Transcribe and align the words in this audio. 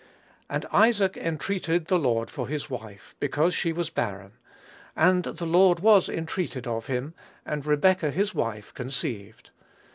"And 0.49 0.65
Isaac 0.71 1.15
entreated 1.15 1.85
the 1.85 1.99
Lord 1.99 2.31
for 2.31 2.47
his 2.47 2.71
wife, 2.71 3.13
because 3.19 3.53
she 3.53 3.71
was 3.71 3.91
barren; 3.91 4.31
and 4.95 5.23
the 5.25 5.45
Lord 5.45 5.79
was 5.79 6.09
entreated 6.09 6.65
of 6.65 6.87
him, 6.87 7.13
and 7.45 7.63
Rebekah 7.63 8.09
his 8.09 8.33
wife 8.33 8.73
conceived. 8.73 9.51